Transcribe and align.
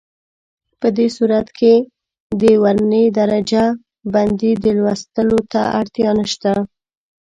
په 0.79 0.87
دې 0.97 1.07
صورت 1.17 1.47
کې 1.59 1.73
د 2.41 2.43
ورنيې 2.63 3.05
د 3.11 3.13
درجه 3.19 3.63
بندۍ 4.13 4.51
لوستلو 4.83 5.39
ته 5.51 5.61
اړتیا 5.79 6.09
نشته. 6.19 6.51